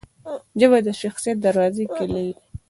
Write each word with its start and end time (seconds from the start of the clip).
ژبه 0.59 0.79
د 0.87 0.89
شخصیت 1.01 1.37
دروازې 1.41 1.83
کلۍ 1.95 2.25
ده 2.35 2.41